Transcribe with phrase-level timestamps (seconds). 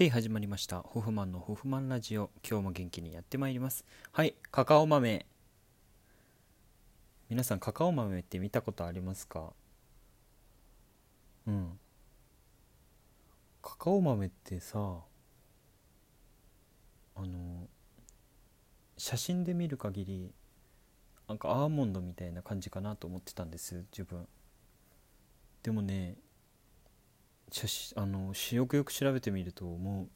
[0.00, 0.80] で始まりました。
[0.80, 2.30] ホフマンのホフマンラジオ。
[2.42, 3.84] 今日も元気にやってまいります。
[4.12, 5.26] はいカカオ豆。
[7.28, 9.52] 皆さんカカオ豆って見たことありますか？
[11.46, 11.78] うん。
[13.60, 14.80] カカオ豆ってさあ
[17.20, 17.68] の
[18.96, 20.32] 写真で見る限り
[21.28, 24.26] なんかアーモンドみたいな感じかなと思ってたんです自分。
[25.62, 26.16] でもね
[27.50, 30.08] 写真あのよくよく調べてみるとも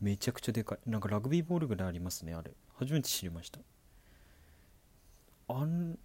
[0.00, 0.78] うめちゃくちゃでかい。
[0.90, 2.50] なんかラグビーボールぐらいありますねあれ。
[2.76, 3.60] 初めて知りました。
[5.48, 5.96] あん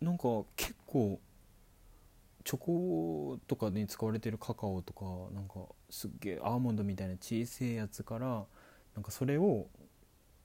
[0.00, 1.18] なんか結構
[2.44, 5.54] チョコとかに使われてるカカオとかなんか
[5.90, 8.44] すっげえアーモンドみたいな小さいやつから
[8.94, 9.68] なんかそれをこ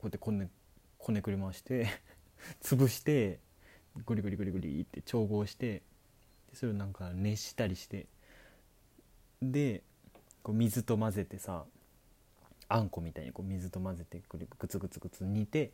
[0.04, 0.50] うやってこね
[0.98, 1.88] こねくり回して
[2.64, 3.40] 潰して
[4.06, 5.84] グリグリグリグリって調合して
[6.54, 8.08] それをなんか熱したりして。
[9.42, 9.84] で
[10.44, 11.66] こう水と混ぜてさ
[12.68, 15.72] あんこみたいにこう水と混ぜてグツグツグツ煮て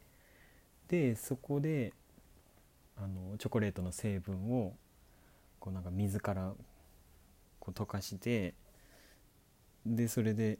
[0.89, 1.93] でそこで
[2.97, 4.73] あのチョコレートの成分を
[5.59, 6.53] こうなんか水から
[7.59, 8.53] こう溶かして
[9.85, 10.57] でそれで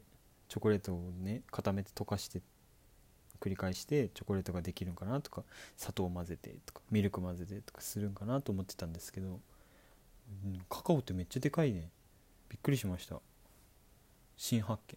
[0.48, 2.40] チョコレートをね固めて溶かして
[3.40, 5.42] 繰り返してチョコレートができるんかなとか
[5.76, 11.88] 砂糖を混ぜてとかミルク混ぜてとかするんかなと思ってたんですけど、うん、カカオってめっちゃでかいね。
[12.48, 13.20] びっくりしました。
[14.38, 14.96] 新発見。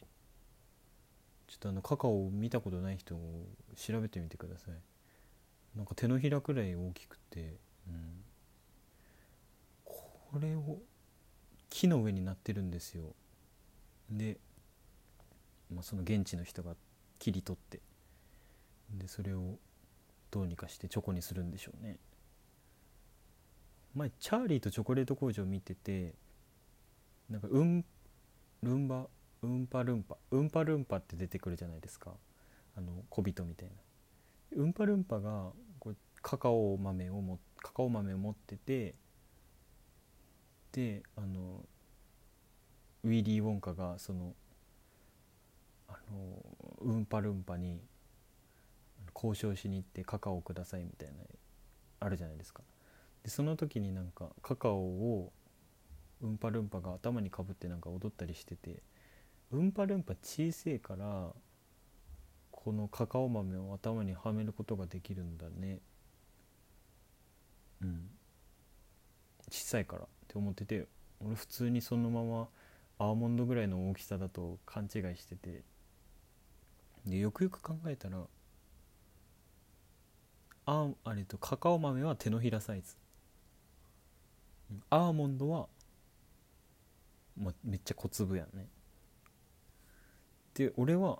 [1.47, 3.19] ちょっとあのカカオを見たことない人を
[3.75, 4.75] 調べてみてください。
[5.75, 8.23] なんか手のひらくらい大きくて、うん、
[9.83, 10.77] これを
[11.69, 13.15] 木の上になってるんですよ。
[14.09, 14.37] で、
[15.73, 16.75] まあ、その現地の人が
[17.19, 17.81] 切り取って。
[18.97, 19.57] でそれを
[20.29, 21.97] どうにかしてチョコにするんでしょうね。
[23.95, 26.13] 前チャーリーとチョコレート工場見てて
[27.29, 27.83] なんかうん
[28.61, 29.07] ルンバ
[29.43, 32.11] うんぱルンパうんぱルンパって出てくるじゃないですか。
[32.77, 34.63] あの小人みたいな。
[34.63, 38.93] うんぱルンパがこうカカオ豆をもカカオ豆を持ってて
[40.71, 41.65] であの
[43.03, 44.33] ウィリー・ウォンカがその
[45.87, 46.45] あの
[46.81, 47.81] うんぱルンパに
[49.15, 51.13] 交渉しに行ってカカオをくださいみたいな
[51.99, 52.61] あるじゃないですか。
[53.23, 55.31] でその時になんかカカオを
[56.21, 58.81] うんぱるんぱが頭にかぶってなんか踊ったりしてて
[59.51, 61.33] うんぱるんぱ小せえから
[62.51, 65.79] このカカオ豆を頭にはめることができるんだね。
[67.81, 68.09] うん。
[69.49, 70.03] 小さいから。
[70.03, 70.87] って思ってて
[71.19, 72.47] 俺普通にそのまま
[72.99, 75.63] アーモンドぐらいの大きさだと勘違いしてて。
[77.05, 78.19] でよくよく考えたら
[80.67, 82.95] ああれとカカオ豆は手のひらサイズ。
[84.89, 85.67] アーモンドは
[87.35, 88.67] まめっちゃ小粒やんね
[90.53, 91.19] で俺は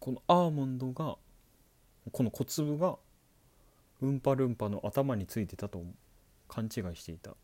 [0.00, 1.16] このアーモンドが
[2.12, 2.96] この小粒が
[4.00, 5.82] うんぱるんぱの頭についてたと
[6.48, 7.34] 勘違いしていた。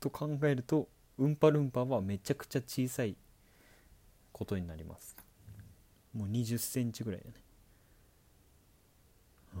[0.00, 3.16] と考えるとうんぱるんぱはめちゃくちゃ小さい
[4.32, 5.16] ことになります。
[6.14, 7.34] もう2 0センチぐらいだね、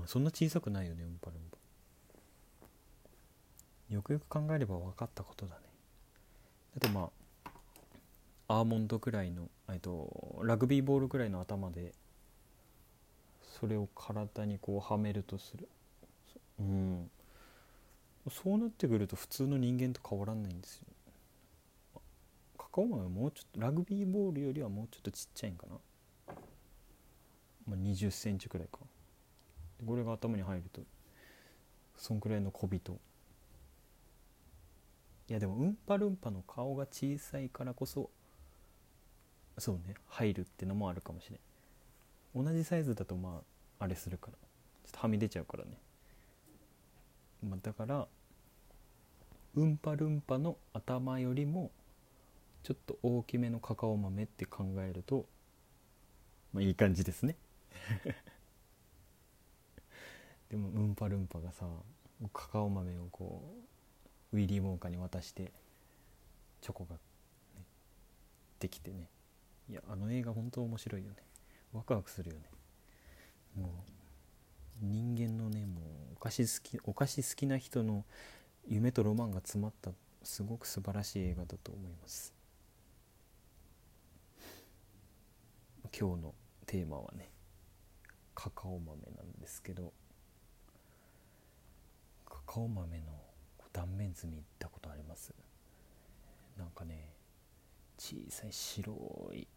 [0.06, 1.58] そんな小さくないよねうんぱるんぱ
[3.90, 5.62] よくよく考えれば分かったことだね。
[6.76, 7.10] あとまあ
[8.48, 11.92] アーモンドぐらいのえっとラグビーボールぐらいの頭で
[13.60, 15.68] それを体にこうはめるとする。
[16.60, 17.10] うん。
[18.30, 20.86] そうなってくると普通の人間と変わらないんですよ。
[22.56, 25.74] カカオ豆はもうちょっとラグビーボールよりはもうちょっとちっちゃいんかな、
[27.66, 28.78] まあ、2 0センチくらいか。
[29.86, 30.80] これが頭に入ると
[31.96, 32.98] そんくらいの小人。
[35.28, 38.10] いやでもうんぱるんぱの顔が小さいからこそ
[39.58, 42.44] そうね入るってのもあるかもしれん。
[42.44, 43.42] 同じサイズだとま
[43.80, 44.38] ああれするから。
[44.88, 45.78] ちょっとはみ出ちゃうからね、
[47.46, 48.08] まあ、だから
[49.54, 51.70] うんぱるんぱの頭よりも
[52.62, 55.26] ちょっと大きめのカカオ豆って考えると
[56.54, 57.36] まあいい感じですね。
[60.48, 61.68] でもうんぱるんぱがさ
[62.32, 63.42] カカオ豆をこ
[64.32, 65.52] うウィリー・ウォンカに渡して
[66.62, 67.00] チョコが、ね、
[68.58, 69.08] できてね。
[69.70, 71.16] いやあの映画本当面白いよね。
[71.72, 72.42] ワクワクするよね。
[73.54, 73.70] もう
[74.80, 75.80] 人間のねも
[76.10, 78.04] うお菓子好きお菓子好きな人の
[78.66, 79.90] 夢とロマンが詰まった
[80.22, 82.32] すごく素晴らしい映画だと思います。
[85.98, 86.34] 今日の
[86.66, 87.30] テーマはね
[88.34, 89.92] カカオ豆なんですけど
[92.26, 93.04] カカオ豆の
[93.72, 95.34] 断面図見行ったことあります？
[96.56, 97.14] なんかね
[97.98, 98.92] 小さい白
[99.34, 99.48] い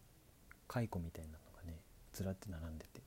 [0.72, 1.76] 蚕みたいなのがね
[2.12, 3.02] ずらって並んでて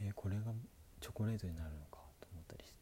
[0.00, 0.52] えー、これが
[1.00, 2.76] チョコレートになるのかと思ったりして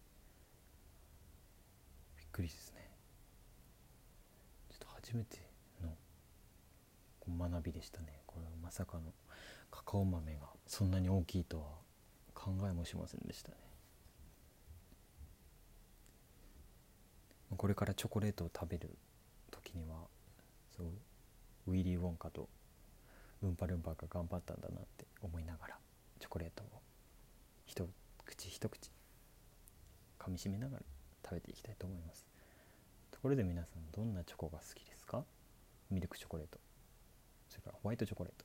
[2.19, 2.91] びっくりですね。
[4.71, 5.39] ちょっと初めて
[5.83, 8.23] の学びでしたね。
[8.27, 9.13] これはまさかの
[9.71, 11.67] カカオ豆がそんなに大きいとは
[12.35, 13.57] 考えもしませんでしたね。
[17.57, 18.91] これからチョコレートを食べる
[19.53, 19.95] 時には
[20.77, 20.87] そう
[21.69, 22.49] ウィリー・ウォンカと
[23.45, 25.79] ウンパルンパが頑張ったんだなって思いながら
[26.19, 26.67] チョコレートを
[27.67, 27.87] 一
[28.25, 28.91] 口一口
[30.19, 30.83] 噛みしめながら
[31.25, 32.27] 食べていきたいと思います。
[33.11, 35.25] ところで皆さんどんなチョコが好きですか？
[35.91, 36.59] ミルクチョコレート。
[37.49, 38.45] それからホワイトチョコレート。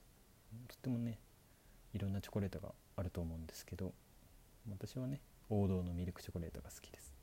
[0.68, 1.20] とってもね
[1.94, 3.94] いろんなチョコレートがあると思うんですけど
[4.70, 7.14] 私はね王道のミルクチョコレートが好きです。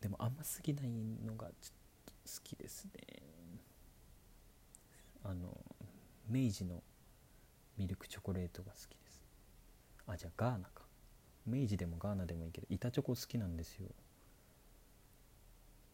[0.00, 0.88] でも甘すぎない
[1.24, 1.52] のがちょっ
[2.06, 2.90] と好きですね。
[5.28, 5.48] あの
[6.30, 6.82] 明治の
[7.76, 9.20] ミルクチョコレートが好きです。
[10.06, 10.82] あじゃあガーナか。
[11.44, 13.88] 明治でもガーナでもいいけど板チョコ好きなんですよ。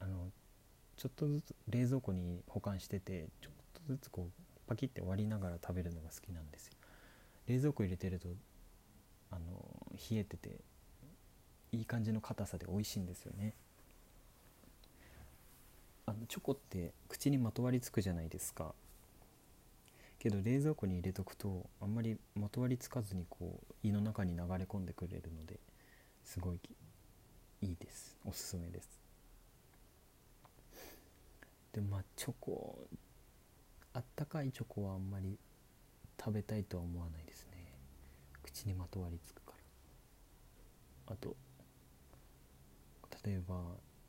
[0.00, 0.30] あの
[0.96, 3.52] ちょっとずつ冷蔵庫に保管しててちょっ
[3.86, 6.74] とずつこうパキッて割りながら食べるのが好きなんですよ。
[7.46, 8.28] 冷蔵庫入れてると
[9.30, 9.42] あの
[10.10, 10.60] 冷えてて
[11.72, 13.54] いい感じの硬さで美味しいんですよね。
[16.04, 18.74] あのチョコって口にまとわりつくじゃないですか。
[20.22, 25.58] けど冷蔵庫に入れとくとあんまりまとわりつかずにこう胃の中に流れ込んでくれるので
[26.22, 26.60] すごい
[27.60, 28.16] いいです。
[28.24, 29.00] おすすめです。
[31.72, 32.78] でまあチョコ
[33.94, 35.36] あったかいチョコはあんまり
[36.16, 37.66] 食べたいとは思わないですね。
[38.44, 39.54] 口にまとわりつくか
[41.08, 41.14] ら。
[41.14, 41.34] あと
[43.24, 43.60] 例えば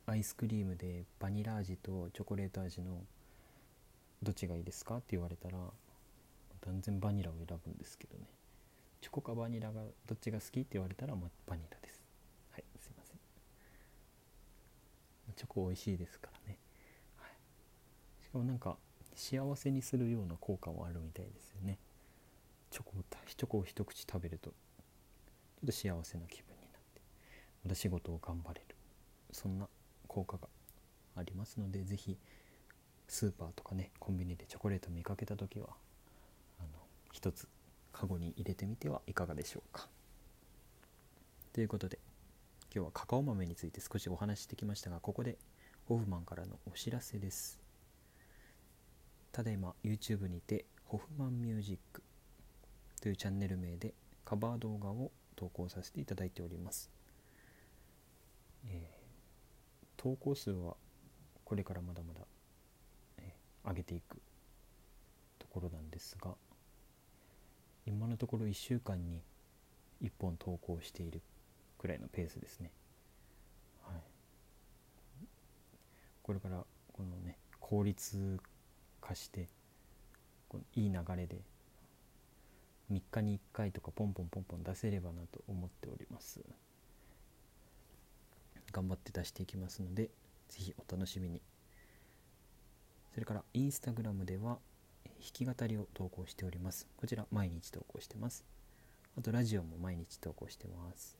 [0.06, 3.02] アイスクリームでバニラ味とチョコレート味の
[4.22, 5.58] どっちがいいですかって言われたら
[6.64, 8.24] 断然バニラを選ぶんですけどね。
[9.00, 12.02] チョコかバニラがどっちが好きって言われたら、まあ、バニラです。
[12.52, 13.18] はいすいません。
[15.36, 16.58] チョコ美味しいですからね、
[17.18, 18.76] はい、しかもなんか
[19.14, 21.78] 幸せにするような効果もあるみたいですよね。
[22.70, 24.54] チョコをチョコを一口食べるとちょ
[25.64, 27.00] っと幸せな気分になって
[27.62, 28.74] また仕事を頑張れる。
[29.32, 29.68] そんな
[30.08, 30.48] 効果が
[31.16, 32.16] ありますので是非
[33.08, 35.68] スーパーとかねコンビニでチョコレート見かけた時は
[37.14, 37.46] 一つ
[37.92, 39.88] カゴに入れてみてはいかがでしょうか。
[41.52, 42.00] ということで
[42.74, 45.38] 今日はカカオ豆について少しお話ししてきましたがここで
[45.86, 47.60] ホフマンからのお知らせです。
[49.30, 52.02] ただいま YouTube にてホフマンミュージック
[53.00, 53.94] というチャンネル名で
[54.24, 56.90] カバー動画を投稿させていただいております、
[58.66, 60.74] えー、投稿数は
[61.44, 62.20] これからまだまだ、
[63.18, 64.20] えー、上げていく
[65.38, 66.34] ところなんですが
[67.86, 69.22] 今のところ1週間に
[70.02, 71.20] 1本投稿している
[71.78, 72.70] くらいのペースですね。
[73.82, 74.00] はい。
[76.22, 78.38] これからこのね効率
[79.00, 79.48] 化して
[80.48, 81.42] このいい流れで
[82.90, 86.40] 3日に1回とかポンポンポンポン出せればなと思っております。
[88.72, 90.10] 頑張って出していきますので
[90.48, 91.40] 是非お楽しみに。
[93.12, 94.58] それからインスタグラムでは
[95.32, 96.86] き語りを投稿しております。
[96.96, 98.44] こちら毎日投稿してます。
[99.16, 101.16] あとラジオも毎日投稿してます。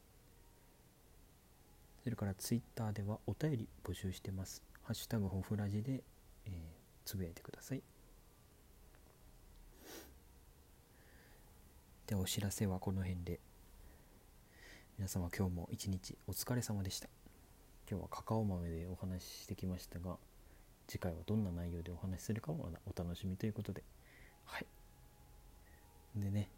[2.03, 4.63] それからツイッターではお便り募集してます。
[4.83, 6.03] ハッシュタグホフラジで、
[6.47, 7.83] えーつぶやいてください。
[12.07, 13.41] でお知らせはこの辺で。
[14.97, 17.09] 皆様今日も一日お疲れ様でした。
[17.91, 20.17] 今日はカカオ豆でお話ししてきましたが
[20.87, 23.83] 次回はどんな内容でお話しするかもお楽しみということで。
[24.45, 24.67] はい。
[26.17, 26.49] でね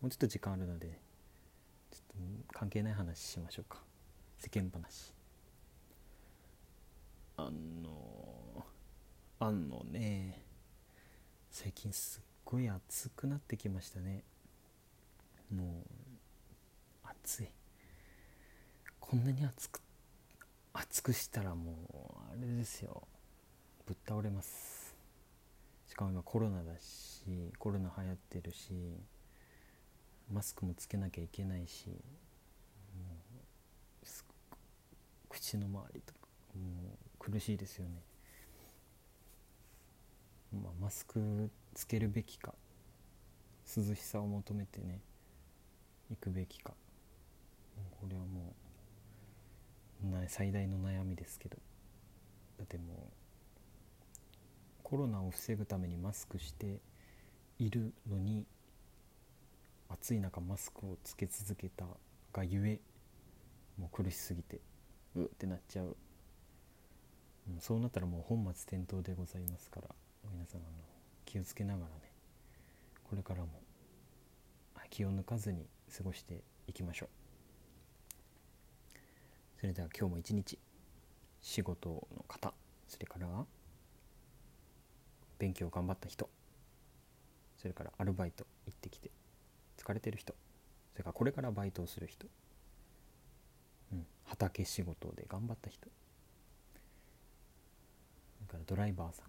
[0.00, 0.98] もうちょっと時間あるので
[1.90, 3.82] ちょっと関係ない話しましょうか。
[4.38, 5.12] 世間話。
[7.36, 8.64] あの
[9.38, 10.44] あのね
[11.50, 14.24] 最近すっごい暑くなってきましたね。
[15.54, 15.86] もう
[17.04, 17.48] 暑い。
[19.00, 19.80] こんなに暑く
[20.72, 23.06] 暑くしたらもうあれですよ。
[23.92, 24.96] ぶっ倒れます。
[25.86, 28.72] しかも今コロナだしコロナ流行ってるし
[30.32, 31.90] マスクもつけなきゃいけないし
[35.28, 36.20] 口の周りとか
[36.54, 36.62] も
[36.94, 37.90] う苦しいですよね。
[40.54, 42.54] まあ、マスクつけるべきか
[43.76, 45.00] 涼しさを求めてね
[46.08, 46.72] 行くべきか。
[48.00, 48.54] これはも
[50.02, 51.58] う最大の悩みですけど。
[52.56, 53.21] だってもう
[54.92, 56.78] コロナを防ぐためにマスクして
[57.58, 58.44] いるのに
[59.88, 61.86] 暑い中マスクをつけ続けた
[62.30, 62.78] がゆえ
[63.78, 64.60] もう苦しすぎて
[65.16, 65.96] うってなっちゃう、
[67.48, 69.88] うん、そうなったらもう本末転倒でございますから
[70.30, 70.68] 皆さんあの
[71.24, 71.92] 気をつけながらね
[73.02, 73.48] これからも
[74.90, 75.64] 気を抜かずに
[75.96, 77.08] 過ごしていきましょう。
[79.58, 80.58] それでは今日も一日
[81.40, 82.52] 仕事の方
[82.86, 83.26] それから
[85.42, 86.30] 勉強頑張った人。
[87.56, 89.10] それからアルバイト行ってきて
[89.76, 90.34] 疲れてる人。
[90.92, 92.28] それからこれからバイトをする人、
[93.92, 95.88] うん、畑仕事で頑張った人。
[98.36, 99.26] それからドライバーさん。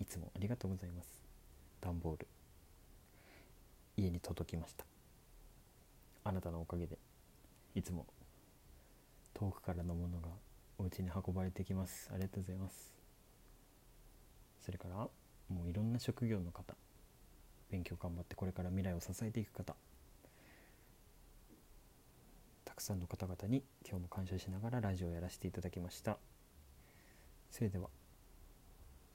[0.00, 1.08] いつもありがとうございます。
[1.80, 2.28] 段ボール。
[3.96, 4.84] 家に届きました。
[6.22, 6.96] あなたのおかげで。
[7.74, 8.06] いつも
[9.32, 10.28] 遠くからのものが
[10.78, 12.08] お家に運ばれてきます。
[12.12, 12.94] ありがとうございます。
[14.64, 15.08] それから
[15.48, 16.74] もういろんな職業の方
[17.70, 19.74] 勉強頑張ってこれから未来を支えていく方
[22.64, 26.18] たくさんの方々に今日も感謝しながらラジオをやらせていただきました。
[27.52, 27.88] それでは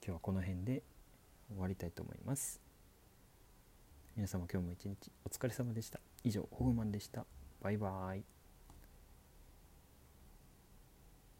[0.01, 0.81] 今日はこの辺で
[1.49, 2.61] 終わりたいと思います。
[4.15, 5.99] 皆様今日も一日お疲れ様でした。
[6.23, 7.25] 以上ホフマンでした。
[7.61, 8.38] バイバーイ。